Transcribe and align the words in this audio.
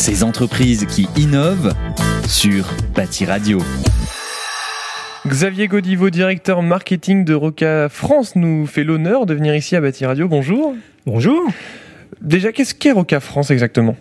Ces 0.00 0.24
entreprises 0.24 0.86
qui 0.86 1.06
innovent 1.18 1.74
sur 2.26 2.64
Bâti 2.94 3.26
Radio. 3.26 3.58
Xavier 5.26 5.68
Godivo, 5.68 6.08
directeur 6.08 6.62
marketing 6.62 7.26
de 7.26 7.34
Roca 7.34 7.90
France, 7.90 8.34
nous 8.34 8.64
fait 8.64 8.82
l'honneur 8.82 9.26
de 9.26 9.34
venir 9.34 9.54
ici 9.54 9.76
à 9.76 9.82
Bâti 9.82 10.06
Radio. 10.06 10.26
Bonjour. 10.26 10.74
Bonjour. 11.04 11.42
Déjà, 12.22 12.50
qu'est-ce 12.50 12.74
qu'est 12.74 12.92
Roca 12.92 13.20
France 13.20 13.50
exactement? 13.50 13.94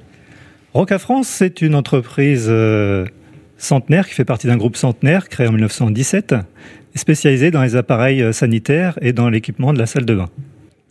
Roca 0.74 1.00
France, 1.00 1.28
c'est 1.28 1.62
une 1.62 1.76
entreprise 1.76 2.48
euh, 2.48 3.06
centenaire 3.58 4.08
qui 4.08 4.14
fait 4.14 4.24
partie 4.24 4.48
d'un 4.48 4.56
groupe 4.56 4.78
centenaire 4.78 5.28
créé 5.28 5.48
en 5.48 5.52
1917, 5.52 6.34
spécialisée 6.96 7.52
dans 7.52 7.62
les 7.62 7.76
appareils 7.76 8.22
euh, 8.22 8.32
sanitaires 8.32 8.98
et 9.02 9.12
dans 9.12 9.30
l'équipement 9.30 9.74
de 9.74 9.80
la 9.80 9.86
salle 9.86 10.06
de 10.06 10.16
bain. 10.16 10.30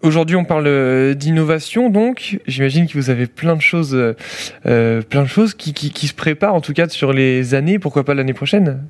Aujourd'hui, 0.03 0.37
on 0.37 0.45
parle 0.45 0.67
euh, 0.67 1.15
d'innovation, 1.15 1.91
donc 1.91 2.39
j'imagine 2.47 2.87
que 2.87 2.95
vous 2.95 3.11
avez 3.11 3.27
plein 3.27 3.57
de 3.57 3.61
choses, 3.61 3.97
euh, 4.67 5.03
plein 5.03 5.23
de 5.23 5.29
choses 5.29 5.55
qui, 5.55 6.07
se 6.07 6.15
préparent, 6.15 6.55
en 6.55 6.61
tout 6.61 6.73
cas 6.73 6.89
sur 6.89 7.13
les 7.13 7.55
années, 7.55 7.79
pourquoi 7.79 8.05
pas 8.05 8.15
l'année 8.15 8.35
prochaine? 8.35 8.81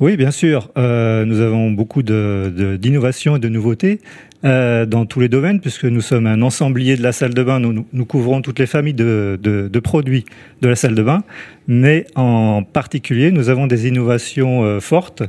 Oui, 0.00 0.16
bien 0.16 0.30
sûr. 0.30 0.70
Euh, 0.78 1.26
nous 1.26 1.40
avons 1.40 1.70
beaucoup 1.70 2.02
d'innovations 2.02 3.36
et 3.36 3.38
de 3.38 3.50
nouveautés 3.50 4.00
euh, 4.46 4.86
dans 4.86 5.04
tous 5.04 5.20
les 5.20 5.28
domaines, 5.28 5.60
puisque 5.60 5.84
nous 5.84 6.00
sommes 6.00 6.26
un 6.26 6.40
ensemblier 6.40 6.96
de 6.96 7.02
la 7.02 7.12
salle 7.12 7.34
de 7.34 7.42
bain. 7.42 7.60
Nous, 7.60 8.04
couvrons 8.06 8.40
toutes 8.40 8.58
les 8.58 8.66
familles 8.66 8.94
de, 8.94 9.80
produits 9.84 10.24
de 10.62 10.68
la 10.68 10.76
salle 10.76 10.94
de 10.94 11.02
bain, 11.02 11.22
mais 11.68 12.06
en 12.14 12.62
particulier, 12.62 13.30
nous 13.30 13.50
avons 13.50 13.66
des 13.66 13.88
innovations 13.88 14.64
euh, 14.64 14.80
fortes 14.80 15.22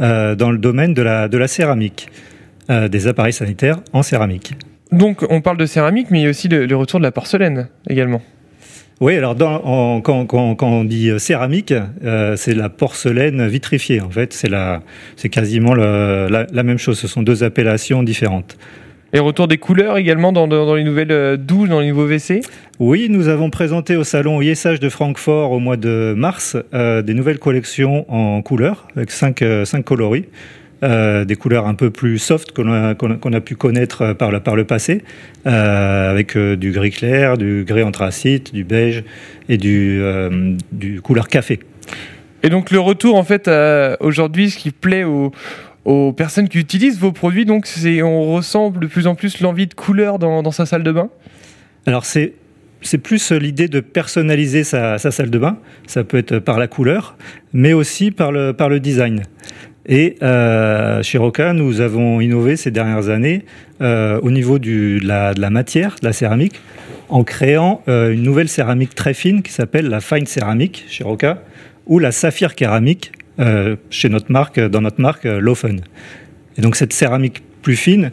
euh, 0.00 0.34
dans 0.34 0.50
le 0.50 0.58
domaine 0.58 0.92
de 0.92 1.00
la, 1.00 1.48
céramique, 1.48 2.08
euh, 2.68 2.88
des 2.88 3.06
appareils 3.06 3.32
sanitaires 3.32 3.80
en 3.94 4.02
céramique. 4.02 4.52
Donc, 4.92 5.24
on 5.28 5.40
parle 5.40 5.58
de 5.58 5.66
céramique, 5.66 6.08
mais 6.10 6.20
il 6.20 6.22
y 6.24 6.26
a 6.26 6.30
aussi 6.30 6.48
le, 6.48 6.66
le 6.66 6.76
retour 6.76 7.00
de 7.00 7.04
la 7.04 7.12
porcelaine 7.12 7.68
également. 7.88 8.22
Oui, 9.00 9.14
alors 9.14 9.36
dans, 9.36 9.64
en, 9.64 10.00
quand, 10.00 10.26
quand, 10.26 10.56
quand, 10.56 10.68
on 10.68 10.84
dit 10.84 11.10
céramique, 11.18 11.72
euh, 12.04 12.34
c'est 12.36 12.54
la 12.54 12.68
porcelaine 12.68 13.46
vitrifiée. 13.46 14.00
En 14.00 14.10
fait, 14.10 14.32
c'est 14.32 14.48
la, 14.48 14.82
c'est 15.14 15.28
quasiment 15.28 15.74
le, 15.74 16.26
la, 16.28 16.46
la, 16.52 16.62
même 16.64 16.78
chose. 16.78 16.98
Ce 16.98 17.06
sont 17.06 17.22
deux 17.22 17.44
appellations 17.44 18.02
différentes. 18.02 18.56
Et 19.12 19.20
retour 19.20 19.46
des 19.46 19.56
couleurs 19.56 19.98
également 19.98 20.32
dans, 20.32 20.48
dans, 20.48 20.66
dans 20.66 20.74
les 20.74 20.84
nouvelles 20.84 21.36
douches, 21.38 21.68
dans 21.68 21.80
les 21.80 21.88
nouveaux 21.88 22.08
WC? 22.08 22.40
Oui, 22.80 23.06
nous 23.08 23.28
avons 23.28 23.50
présenté 23.50 23.96
au 23.96 24.04
salon 24.04 24.42
ISH 24.42 24.80
de 24.80 24.88
Francfort 24.88 25.52
au 25.52 25.60
mois 25.60 25.76
de 25.76 26.12
mars 26.16 26.56
euh, 26.74 27.00
des 27.00 27.14
nouvelles 27.14 27.38
collections 27.38 28.04
en 28.12 28.42
couleurs 28.42 28.88
avec 28.96 29.12
cinq, 29.12 29.42
euh, 29.42 29.64
cinq 29.64 29.84
coloris. 29.84 30.24
Euh, 30.84 31.24
des 31.24 31.34
couleurs 31.34 31.66
un 31.66 31.74
peu 31.74 31.90
plus 31.90 32.18
soft 32.18 32.52
qu'on 32.52 32.70
a, 32.72 32.94
qu 32.94 33.06
a, 33.06 33.16
qu 33.16 33.34
a, 33.34 33.40
pu 33.40 33.56
connaître 33.56 34.12
par 34.12 34.30
le, 34.30 34.38
par 34.38 34.54
le 34.54 34.62
passé, 34.62 35.02
euh, 35.44 36.10
avec 36.10 36.36
euh, 36.36 36.54
du 36.54 36.70
gris 36.70 36.92
clair, 36.92 37.36
du 37.36 37.64
gris 37.66 37.82
anthracite, 37.82 38.54
du 38.54 38.62
beige 38.62 39.02
et 39.48 39.56
du, 39.56 39.98
euh, 40.00 40.54
du 40.70 41.00
couleur 41.00 41.26
café. 41.26 41.58
Et 42.44 42.48
donc 42.48 42.70
le 42.70 42.78
retour 42.78 43.16
en 43.16 43.24
fait 43.24 43.50
aujourd'hui, 43.98 44.50
ce 44.50 44.58
qui 44.58 44.70
plaît 44.70 45.02
aux, 45.02 45.32
aux, 45.84 46.12
personnes 46.12 46.48
qui 46.48 46.58
utilisent 46.58 47.00
vos 47.00 47.10
produits, 47.10 47.44
donc 47.44 47.66
c'est 47.66 48.00
on 48.02 48.32
ressent 48.32 48.70
de 48.70 48.86
plus 48.86 49.08
en 49.08 49.16
plus 49.16 49.40
l'envie 49.40 49.66
de 49.66 49.74
couleur 49.74 50.20
dans, 50.20 50.44
dans 50.44 50.52
sa 50.52 50.64
salle 50.64 50.84
de 50.84 50.92
bain? 50.92 51.08
Alors 51.86 52.04
c'est 52.04 52.34
c'est 52.80 52.98
plus 52.98 53.32
l'idée 53.32 53.66
de 53.66 53.80
personnaliser 53.80 54.62
sa, 54.62 54.98
sa, 54.98 55.10
salle 55.10 55.30
de 55.30 55.38
bain. 55.40 55.58
Ça 55.88 56.04
peut 56.04 56.18
être 56.18 56.38
par 56.38 56.60
la 56.60 56.68
couleur, 56.68 57.16
mais 57.52 57.72
aussi 57.72 58.12
par 58.12 58.30
le, 58.30 58.52
par 58.52 58.68
le 58.68 58.78
design. 58.78 59.24
Et 59.88 60.16
euh, 60.22 61.02
chez 61.02 61.16
Roca, 61.16 61.54
nous 61.54 61.80
avons 61.80 62.20
innové 62.20 62.56
ces 62.56 62.70
dernières 62.70 63.08
années 63.08 63.44
euh, 63.80 64.20
au 64.22 64.30
niveau 64.30 64.58
du, 64.58 65.00
de, 65.00 65.06
la, 65.06 65.32
de, 65.32 65.40
la, 65.40 65.48
matière, 65.48 65.96
de 66.00 66.06
la 66.06 66.12
céramique, 66.12 66.60
en 67.08 67.24
créant 67.24 67.82
euh, 67.88 68.12
une 68.12 68.22
nouvelle 68.22 68.50
céramique 68.50 68.94
très 68.94 69.14
fine 69.14 69.42
qui 69.42 69.50
s'appelle 69.50 69.88
la 69.88 70.00
fine 70.00 70.26
céramique 70.26 70.84
chez 70.88 71.04
Roca, 71.04 71.42
ou 71.86 71.98
la 71.98 72.12
saphir 72.12 72.52
céramique 72.56 73.12
euh, 73.40 73.76
chez 73.88 74.08
notre 74.08 74.32
marque, 74.32 74.58
dans 74.58 74.80
notre 74.80 75.00
marque 75.00 75.24
euh, 75.24 75.38
Lofen. 75.38 75.80
Et 76.56 76.60
donc 76.60 76.74
cette 76.74 76.92
céramique 76.92 77.42
plus 77.62 77.76
fine 77.76 78.10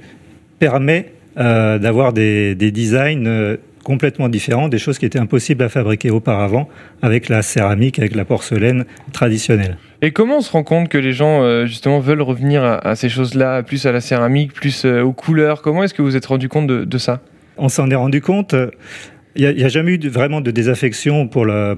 permet 0.59 1.14
euh, 1.38 1.80
d'avoir 1.80 2.14
des, 2.14 2.53
des, 2.53 2.72
designs 2.72 3.58
complètement 3.84 4.30
différents, 4.30 4.69
des 4.69 4.78
choses 4.78 5.00
qui 5.00 5.06
étaient 5.06 5.19
impossibles 5.19 5.64
à 5.64 5.69
fabriquer 5.69 6.12
auparavant 6.12 6.69
avec 7.02 7.28
la 7.28 7.41
céramique, 7.41 7.97
avec 7.97 8.16
la 8.16 8.24
porcelaine 8.24 8.85
traditionnelle. 9.14 9.78
Et 10.05 10.11
comment 10.11 10.38
on 10.38 10.41
se 10.41 10.51
rend 10.51 10.61
compte 10.61 10.88
que 10.88 10.99
les 10.99 11.13
gens 11.13 11.41
euh, 11.41 11.66
justement 11.66 11.99
veulent 11.99 12.21
revenir 12.21 12.63
à, 12.63 12.95
ces 12.95 13.09
choses-là, 13.09 13.63
plus 13.63 13.88
à 13.88 13.91
la 13.91 14.01
céramique, 14.01 14.53
plus 14.53 14.85
euh, 14.85 15.01
aux 15.01 15.13
couleurs? 15.13 15.63
Comment 15.63 15.83
est-ce 15.83 15.95
que 15.95 16.03
vous 16.03 16.16
êtes 16.16 16.27
rendu 16.27 16.47
compte 16.47 16.67
de, 16.67 16.97
ça? 16.99 17.21
On 17.57 17.69
s'en 17.69 17.89
est 17.89 17.95
rendu 17.95 18.21
compte. 18.21 18.53
Il 19.35 19.51
n'y 19.55 19.63
a, 19.63 19.67
jamais 19.67 19.95
eu 19.95 20.07
vraiment 20.07 20.41
de 20.41 20.51
désaffection 20.51 21.27
pour 21.27 21.43
la, 21.43 21.75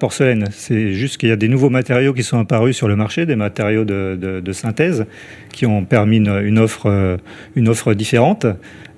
porcelaine. 0.00 0.46
C'est 0.52 0.94
juste 0.94 1.18
qu'il 1.18 1.28
y 1.28 1.32
a 1.32 1.36
des 1.36 1.48
nouveaux 1.48 1.68
matériaux 1.68 2.14
qui 2.14 2.22
sont 2.22 2.38
apparus 2.38 2.74
sur 2.74 2.88
le 2.88 2.96
marché, 2.96 3.26
des 3.26 3.36
matériaux 3.36 3.84
de, 3.84 4.52
synthèse, 4.52 5.04
qui 5.52 5.66
ont 5.66 5.84
permis 5.84 6.16
une, 6.16 6.58
offre, 6.58 7.92
différente. 7.92 8.46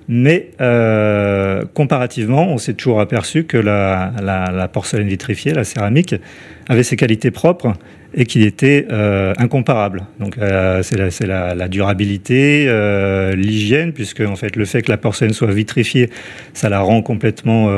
Mais 0.07 0.51
euh, 0.61 1.65
comparativement, 1.73 2.47
on 2.47 2.57
s'est 2.57 2.75
toujours 2.75 3.01
aperçu 3.01 3.43
que 3.43 3.57
la, 3.57 4.69
porcelaine 4.71 5.09
vitrifiée, 5.09 5.53
la 5.53 5.65
céramique, 5.65 6.15
avait 6.69 6.83
ses 6.83 6.95
qualités 6.95 7.29
propres 7.29 7.73
et 8.13 8.25
qu'il 8.25 8.43
était 8.43 8.87
euh, 8.91 9.33
incomparable. 9.37 10.03
Donc 10.19 10.37
euh, 10.37 10.81
c'est 10.83 11.25
la, 11.27 11.67
durabilité, 11.67 12.65
euh, 12.67 13.35
l'hygiène, 13.35 13.93
puisque 13.93 14.21
en 14.21 14.35
fait 14.35 14.55
le 14.55 14.65
fait 14.65 14.81
que 14.81 14.91
la 14.91 14.97
porcelaine 14.97 15.33
soit 15.33 15.51
vitrifiée, 15.51 16.09
ça 16.53 16.69
la 16.69 16.79
rend 16.79 17.01
complètement 17.01 17.69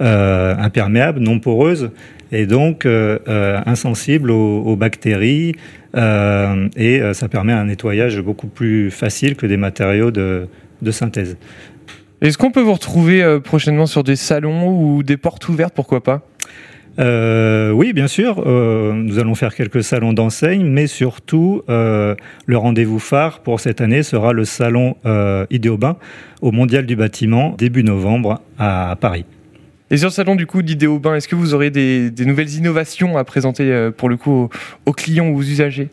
imperméable, 0.00 1.20
non 1.20 1.38
poreuse, 1.38 1.90
et 2.32 2.46
donc 2.46 2.86
insensible 2.86 4.30
aux, 4.30 4.76
bactéries, 4.76 5.54
et 5.94 7.02
ça 7.12 7.28
permet 7.30 7.52
un 7.52 7.64
nettoyage 7.64 8.20
beaucoup 8.20 8.48
plus 8.48 8.90
facile 8.90 9.36
que 9.36 9.46
des 9.46 9.56
matériaux 9.56 10.10
de 10.10 10.48
synthèse. 10.90 11.36
Est-ce 12.20 12.38
qu'on 12.38 12.52
peut 12.52 12.60
vous 12.60 12.74
retrouver 12.74 13.38
prochainement 13.42 13.86
sur 13.86 14.04
des 14.04 14.16
salons 14.16 14.68
ou 14.68 15.02
des 15.02 15.16
portes 15.16 15.48
ouvertes, 15.48 15.74
pourquoi 15.74 16.02
pas? 16.02 16.22
Euh, 16.98 17.70
oui, 17.70 17.92
bien 17.92 18.06
sûr. 18.06 18.42
Euh, 18.46 18.92
nous 18.92 19.18
allons 19.18 19.34
faire 19.34 19.54
quelques 19.54 19.82
salons 19.82 20.12
d'enseigne, 20.12 20.64
mais 20.64 20.86
surtout, 20.86 21.62
euh, 21.68 22.14
le 22.46 22.56
rendez-vous 22.56 22.98
phare 22.98 23.40
pour 23.40 23.60
cette 23.60 23.80
année 23.80 24.02
sera 24.02 24.32
le 24.32 24.44
salon 24.44 24.96
Idéobain 25.50 25.96
au 26.40 26.52
Mondial 26.52 26.86
du 26.86 26.96
bâtiment, 26.96 27.54
début 27.56 27.84
novembre 27.84 28.40
à 28.58 28.96
Paris. 29.00 29.24
Et 29.90 29.98
sur 29.98 30.08
le 30.08 30.12
salon 30.12 30.34
du 30.34 30.46
coup 30.46 30.62
d'Idéobain, 30.62 31.16
est-ce 31.16 31.28
que 31.28 31.34
vous 31.34 31.54
aurez 31.54 31.70
des, 31.70 32.10
nouvelles 32.20 32.54
innovations 32.54 33.18
à 33.18 33.24
présenter 33.24 33.90
pour 33.96 34.08
le 34.08 34.16
coup 34.16 34.48
aux 34.86 34.92
clients 34.92 35.28
ou 35.28 35.38
aux 35.38 35.42
usagers? 35.42 35.90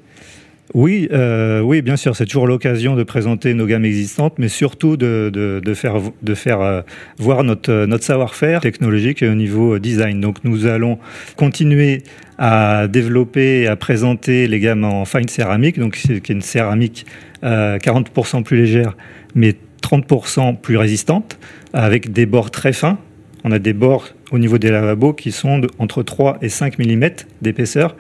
Oui, 0.76 1.08
euh, 1.12 1.62
oui, 1.62 1.82
bien 1.82 1.96
sûr, 1.96 2.16
c'est 2.16 2.26
toujours 2.26 2.46
l'occasion 2.46 2.96
de 2.96 3.02
présenter 3.02 3.56
nos 3.56 3.66
gammes 3.66 3.86
existantes, 3.86 4.36
mais 4.38 4.50
surtout 4.50 4.98
de, 4.98 5.32
de, 5.34 5.74
faire, 5.74 5.96
de 6.22 6.36
faire 6.36 6.62
euh, 6.62 6.82
voir 7.18 7.44
notre, 7.44 7.86
notre 7.86 8.04
savoir-faire 8.04 8.62
technologique 8.62 9.24
au 9.24 9.34
niveau 9.34 9.80
design. 9.80 10.22
Donc 10.22 10.44
nous 10.44 10.68
allons 10.68 11.00
continuer 11.36 12.04
à 12.38 12.88
développer 12.88 13.62
et 13.62 13.68
à 13.68 13.76
présenter 13.76 14.48
les 14.48 14.60
gammes 14.60 14.84
en 14.84 15.06
fine 15.06 15.28
céramique, 15.28 15.80
donc 15.80 15.96
c'est 15.96 16.30
une 16.30 16.42
céramique 16.42 17.08
euh, 17.44 17.80
40% 17.80 18.44
plus 18.44 18.58
légère, 18.58 18.96
mais 19.34 19.56
30% 19.82 20.58
plus 20.58 20.78
résistante, 20.78 21.40
avec 21.74 22.12
des 22.12 22.28
bords 22.28 22.52
très 22.52 22.74
fins. 22.74 23.00
On 23.44 23.52
a 23.52 23.60
des 23.60 23.74
bords 23.74 24.10
au 24.32 24.38
niveau 24.38 24.60
des 24.60 24.70
lavabos 24.70 25.14
qui 25.14 25.32
sont 25.32 25.62
entre 25.80 26.04
3 26.04 26.38
et 26.42 26.50
5 26.50 26.78
mm 26.78 27.10
d'épaisseur 27.42 27.96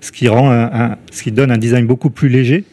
ce 0.00 0.12
qui, 0.12 0.28
rend 0.28 0.50
un, 0.52 0.96
ce 1.10 1.22
qui 1.22 1.32
donne 1.32 1.50
un 1.50 1.58
design 1.58 1.86
beaucoup 1.86 2.10
plus 2.10 2.28
léger, 2.28 2.64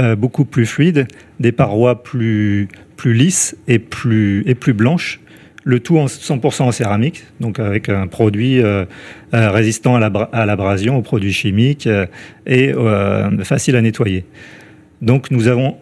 euh, 0.00 0.16
beaucoup 0.16 0.46
plus 0.46 0.64
fluide, 0.64 1.06
des 1.38 1.52
parois 1.52 2.02
plus, 2.02 2.68
plus 2.96 3.12
lisses 3.12 3.54
et 3.68 3.78
plus, 3.78 4.42
et 4.46 4.54
plus 4.54 4.72
blanches. 4.72 5.20
Le 5.64 5.80
tout 5.80 5.98
en 5.98 6.06
100% 6.06 6.62
en 6.62 6.72
céramique, 6.72 7.24
donc 7.40 7.60
avec 7.60 7.90
un 7.90 8.06
produit 8.06 8.62
euh, 8.62 8.86
euh, 9.34 9.50
résistant 9.50 9.94
à 9.94 10.46
l'abrasion, 10.46 10.96
aux 10.96 11.02
produits 11.02 11.32
chimiques 11.32 11.88
et 12.46 12.72
facile 13.44 13.76
à 13.76 13.82
nettoyer. 13.82 14.24
Donc 15.02 15.30
nous 15.30 15.46
avons 15.46 15.76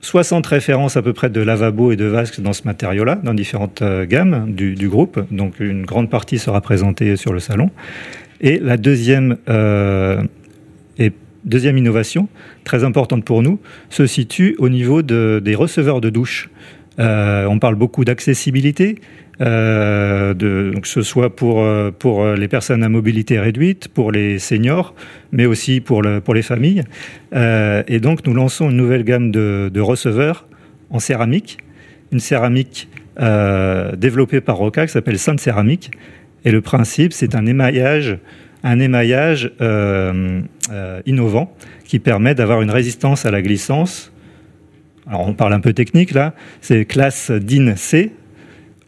60 0.00 0.44
références 0.44 0.96
à 0.96 1.02
peu 1.02 1.12
près 1.12 1.30
de 1.30 1.40
lavabo 1.40 1.92
et 1.92 1.96
de 1.96 2.04
vasques 2.04 2.40
dans 2.40 2.52
ce 2.52 2.64
matériau-là, 2.64 3.20
dans 3.22 3.32
différentes 3.32 3.82
gammes 4.08 4.52
du, 4.52 4.88
groupe. 4.88 5.20
Donc 5.30 5.60
une 5.60 5.86
grande 5.86 6.10
partie 6.10 6.38
sera 6.38 6.60
présentée 6.60 7.14
sur 7.16 7.32
le 7.32 7.38
salon. 7.38 7.70
Et 8.40 8.58
la 8.58 8.76
deuxième 8.76 9.36
deuxième 11.44 11.78
innovation, 11.78 12.28
très 12.64 12.84
importante 12.84 13.24
pour 13.24 13.42
nous, 13.42 13.58
se 13.90 14.06
situe 14.06 14.56
au 14.58 14.68
niveau 14.68 15.02
de, 15.02 15.40
des 15.44 15.54
receveurs 15.54 16.00
de 16.00 16.10
douche. 16.10 16.50
Euh, 16.98 17.46
on 17.46 17.58
parle 17.58 17.74
beaucoup 17.74 18.04
d'accessibilité, 18.04 18.96
euh, 19.40 20.34
que 20.34 20.88
ce 20.88 21.02
soit 21.02 21.34
pour, 21.34 21.66
pour 21.98 22.26
les 22.26 22.48
personnes 22.48 22.82
à 22.82 22.88
mobilité 22.88 23.40
réduite, 23.40 23.88
pour 23.88 24.12
les 24.12 24.38
seniors, 24.38 24.94
mais 25.32 25.46
aussi 25.46 25.80
pour, 25.80 26.02
le, 26.02 26.20
pour 26.20 26.34
les 26.34 26.42
familles. 26.42 26.84
Euh, 27.34 27.82
et 27.88 27.98
donc 27.98 28.26
nous 28.26 28.34
lançons 28.34 28.70
une 28.70 28.76
nouvelle 28.76 29.04
gamme 29.04 29.30
de, 29.30 29.80
receveurs 29.80 30.46
en 30.90 30.98
céramique, 30.98 31.58
une 32.12 32.20
céramique 32.20 32.88
euh, 33.20 33.96
développée 33.96 34.40
par 34.40 34.56
Roca 34.56 34.86
qui 34.86 34.92
s'appelle 34.92 35.18
Sainte 35.18 35.40
Céramique 35.40 35.90
Et 36.44 36.50
le 36.50 36.60
principe, 36.60 37.12
c'est 37.12 37.34
un 37.34 37.46
émaillage, 37.46 38.18
un 38.62 38.78
émaillage 38.78 39.50
euh, 39.60 40.40
euh, 40.70 41.02
innovant 41.06 41.54
qui 41.84 41.98
permet 41.98 42.34
d'avoir 42.34 42.62
une 42.62 42.70
résistance 42.70 43.26
à 43.26 43.30
la 43.30 43.42
glissance. 43.42 44.12
Alors 45.06 45.26
on 45.26 45.34
parle 45.34 45.52
un 45.52 45.60
peu 45.60 45.72
technique 45.72 46.12
là, 46.12 46.34
c'est 46.60 46.84
classe 46.84 47.30
DIN 47.30 47.74
C 47.76 48.12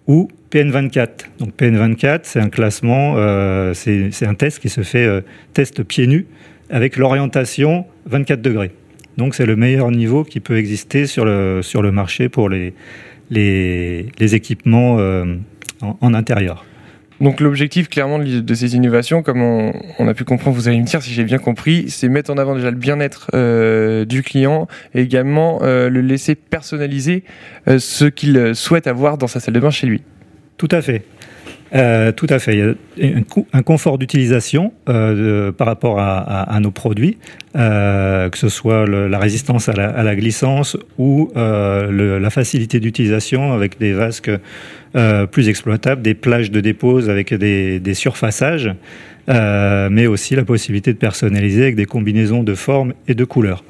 ou 0.06 0.28
PN24. 0.52 1.08
Donc 1.38 1.56
PN24, 1.58 2.20
c'est 2.22 2.40
un 2.40 2.48
classement, 2.48 3.14
euh, 3.16 3.74
c'est 3.74 4.26
un 4.26 4.34
test 4.34 4.60
qui 4.60 4.68
se 4.68 4.82
fait 4.82 5.24
test 5.52 5.82
pieds 5.82 6.06
nus 6.06 6.26
avec 6.70 6.96
l'orientation 6.96 7.86
24 8.06 8.40
degrés. 8.40 8.72
Donc 9.16 9.34
c'est 9.34 9.46
le 9.46 9.56
meilleur 9.56 9.90
niveau 9.90 10.24
qui 10.24 10.40
peut 10.40 10.56
exister 10.56 11.06
sur 11.06 11.24
le, 11.24 11.60
sur 11.62 11.82
le 11.82 11.90
marché 11.90 12.28
pour 12.28 12.48
les, 12.48 12.74
les, 13.30 14.34
équipements 14.34 14.96
en, 15.82 15.98
en 16.00 16.14
intérieur. 16.14 16.64
Donc 17.20 17.40
l'objectif 17.40 17.88
clairement 17.88 18.18
de, 18.18 18.54
ces 18.54 18.74
innovations, 18.74 19.22
comme 19.22 19.40
on, 19.42 20.08
a 20.08 20.14
pu 20.14 20.24
comprendre, 20.24 20.56
vous 20.56 20.68
allez 20.68 20.80
me 20.80 20.84
dire 20.84 21.02
si 21.02 21.12
j'ai 21.12 21.24
bien 21.24 21.38
compris, 21.38 21.88
c'est 21.88 22.08
mettre 22.08 22.32
en 22.32 22.38
avant 22.38 22.54
déjà 22.54 22.70
le 22.70 22.76
bien-être 22.76 23.30
euh, 23.34 24.04
du 24.04 24.22
client 24.22 24.66
et 24.94 25.02
également 25.02 25.60
euh, 25.62 25.88
le 25.88 26.00
laisser 26.00 26.34
personnaliser 26.34 27.24
euh, 27.68 27.78
ce 27.78 28.06
qu'il 28.06 28.54
souhaite 28.54 28.86
avoir 28.86 29.16
dans 29.16 29.28
sa 29.28 29.38
salle 29.38 29.54
de 29.54 29.60
bain 29.60 29.70
chez 29.70 29.86
lui. 29.86 30.02
Tout 30.56 30.68
à 30.70 30.82
fait. 30.82 31.04
Tout 31.70 32.26
à 32.28 32.38
fait. 32.38 32.54
Il 32.54 32.58
y 33.04 33.14
a 33.14 33.18
un, 33.52 33.62
confort 33.62 33.98
d'utilisation 33.98 34.72
par 34.86 35.66
rapport 35.66 35.98
à, 35.98 36.58
nos 36.60 36.70
produits, 36.70 37.18
que 37.54 38.30
ce 38.34 38.48
soit 38.48 38.86
la 38.86 39.18
résistance 39.18 39.68
à 39.68 39.72
la, 39.72 40.16
glissance 40.16 40.76
ou 40.98 41.30
la 41.34 42.30
facilité 42.30 42.80
d'utilisation 42.80 43.52
avec 43.52 43.78
des 43.78 43.92
vasques 43.92 44.30
euh, 44.96 45.26
plus 45.26 45.48
exploitables, 45.48 46.02
des 46.02 46.14
plages 46.14 46.52
de 46.52 46.60
dépose 46.60 47.10
avec 47.10 47.34
des, 47.34 47.94
surfaçages, 47.94 48.70
euh, 49.28 49.88
mais 49.90 50.06
aussi 50.06 50.36
la 50.36 50.44
possibilité 50.44 50.92
de 50.92 50.98
personnaliser 50.98 51.62
avec 51.62 51.74
des 51.74 51.84
combinaisons 51.84 52.44
de 52.44 52.54
formes 52.54 52.94
et 53.08 53.16
de 53.16 53.24
couleurs. 53.24 53.64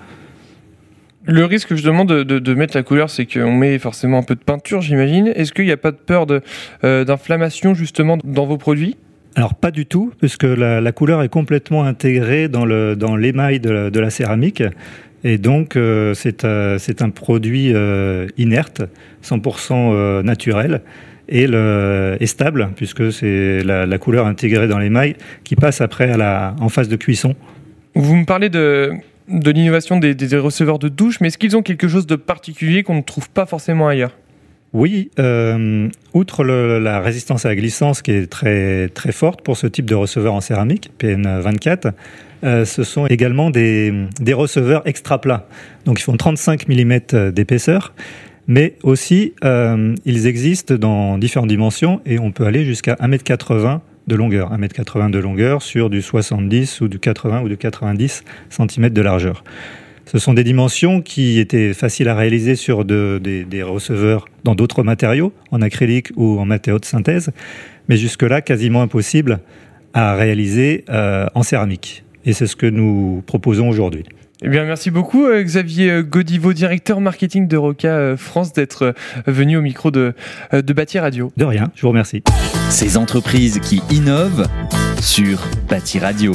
Le 1.26 1.44
risque 1.46 1.68
que 1.68 1.76
je 1.76 1.84
demande 1.84 2.08
de, 2.08 2.54
mettre 2.54 2.76
la 2.76 2.82
couleur, 2.82 3.08
c'est 3.08 3.24
qu'on 3.24 3.52
met 3.52 3.78
forcément 3.78 4.18
un 4.18 4.22
peu 4.22 4.34
de 4.34 4.40
peinture, 4.40 4.82
j'imagine. 4.82 5.28
Est-ce 5.28 5.52
qu'il 5.52 5.64
n'y 5.64 5.72
a 5.72 5.78
pas 5.78 5.90
de 5.90 5.96
peur 5.96 6.26
euh, 6.84 7.04
d'inflammation 7.04 7.72
justement 7.72 8.18
dans 8.22 8.44
vos 8.44 8.58
produits? 8.58 8.96
Alors 9.34 9.54
pas 9.54 9.70
du 9.70 9.86
tout, 9.86 10.12
puisque 10.20 10.44
la, 10.44 10.92
couleur 10.92 11.22
est 11.22 11.30
complètement 11.30 11.84
intégrée 11.84 12.48
dans 12.48 12.66
l'émail 12.66 13.58
dans 13.58 13.90
de, 13.90 14.00
la 14.00 14.10
céramique. 14.10 14.62
Et 15.24 15.38
donc, 15.38 15.78
c'est 16.14 16.44
un 16.44 17.10
produit 17.10 17.72
inerte, 18.36 18.82
100% 19.24 20.22
naturel, 20.22 20.82
et 21.28 21.46
le, 21.46 22.16
stable, 22.26 22.70
puisque 22.76 23.12
c'est 23.12 23.64
la, 23.64 23.98
couleur 23.98 24.26
intégrée 24.26 24.68
dans 24.68 24.78
l'émail 24.78 25.16
qui 25.42 25.56
passe 25.56 25.80
après 25.80 26.10
à 26.10 26.16
la, 26.16 26.54
en 26.60 26.68
phase 26.68 26.88
de 26.88 26.96
cuisson. 26.96 27.34
Vous 27.94 28.14
me 28.14 28.24
parlez 28.24 28.50
de, 28.50 28.92
de 29.28 29.50
l'innovation 29.50 29.98
des, 29.98 30.14
des, 30.14 30.36
receveurs 30.36 30.78
de 30.78 30.88
douche, 30.88 31.20
mais 31.20 31.28
est-ce 31.28 31.38
qu'ils 31.38 31.56
ont 31.56 31.62
quelque 31.62 31.88
chose 31.88 32.06
de 32.06 32.16
particulier 32.16 32.82
qu'on 32.82 32.96
ne 32.96 33.02
trouve 33.02 33.30
pas 33.30 33.46
forcément 33.46 33.88
ailleurs? 33.88 34.16
Oui, 34.72 35.10
euh, 35.20 35.88
outre 36.14 36.44
la 36.44 37.00
résistance 37.00 37.46
à 37.46 37.48
la 37.50 37.56
glissance 37.56 38.02
qui 38.02 38.10
est 38.10 38.26
très, 38.26 38.88
très 38.88 39.12
forte 39.12 39.42
pour 39.42 39.56
ce 39.56 39.68
type 39.68 39.86
de 39.86 39.94
receveur 39.94 40.34
en 40.34 40.40
céramique, 40.40 40.90
PN24, 40.98 41.92
euh, 42.42 42.64
ce 42.64 42.82
sont 42.82 43.06
également 43.06 43.50
des, 43.50 43.92
des 44.20 44.32
receveurs 44.32 44.82
extra 44.84 45.20
plats. 45.20 45.46
Donc 45.84 46.00
ils 46.00 46.02
font 46.02 46.16
35 46.16 46.68
mm 46.68 47.30
d'épaisseur 47.30 47.94
mais 48.46 48.74
aussi 48.82 49.32
euh, 49.44 49.94
ils 50.04 50.26
existent 50.26 50.74
dans 50.74 51.18
différentes 51.18 51.48
dimensions 51.48 52.00
et 52.06 52.18
on 52.18 52.30
peut 52.30 52.44
aller 52.44 52.64
jusqu'à 52.64 52.94
1m80 52.94 53.80
de 54.06 54.16
longueur, 54.16 54.52
1m80 54.52 55.10
de 55.10 55.18
longueur 55.18 55.62
sur 55.62 55.90
du 55.90 56.02
70 56.02 56.80
ou 56.80 56.88
du 56.88 56.98
80 56.98 57.42
ou 57.42 57.48
du 57.48 57.56
90 57.56 58.24
cm 58.50 58.90
de 58.90 59.00
largeur. 59.00 59.44
Ce 60.06 60.18
sont 60.18 60.34
des 60.34 60.44
dimensions 60.44 61.00
qui 61.00 61.38
étaient 61.38 61.72
faciles 61.72 62.08
à 62.08 62.14
réaliser 62.14 62.56
sur 62.56 62.84
des, 62.84 63.62
receveurs 63.62 64.26
dans 64.44 64.54
d'autres 64.54 64.82
matériaux, 64.82 65.32
en 65.50 65.62
acrylique 65.62 66.12
ou 66.16 66.38
en 66.38 66.44
matériaux 66.44 66.78
de 66.78 66.84
synthèse, 66.84 67.30
mais 67.88 67.96
jusque-là 67.96 68.42
quasiment 68.42 68.82
impossible 68.82 69.40
à 69.94 70.14
réaliser 70.14 70.84
euh, 70.90 71.26
en 71.34 71.42
céramique. 71.42 72.04
Et 72.26 72.32
c'est 72.32 72.46
ce 72.46 72.56
que 72.56 72.66
nous 72.66 73.22
proposons 73.26 73.68
aujourd'hui. 73.68 74.04
Eh 74.46 74.50
bien, 74.50 74.64
merci 74.64 74.90
beaucoup, 74.90 75.24
euh, 75.24 75.42
Xavier 75.42 75.90
euh, 75.90 76.02
Godivo, 76.02 76.52
directeur 76.52 77.00
marketing 77.00 77.48
de 77.48 77.56
Roca 77.56 77.88
euh, 77.88 78.16
France, 78.18 78.52
d'être 78.52 78.94
venu 79.26 79.56
au 79.56 79.62
micro 79.62 79.90
de, 79.90 80.12
de 80.52 80.72
Bâti 80.74 80.98
Radio. 80.98 81.32
De 81.38 81.46
rien, 81.46 81.70
je 81.74 81.80
vous 81.80 81.88
remercie. 81.88 82.22
Ces 82.68 82.98
entreprises 82.98 83.58
qui 83.60 83.82
innovent 83.90 84.46
sur 85.00 85.40
Bâti 85.70 85.98
Radio. 85.98 86.34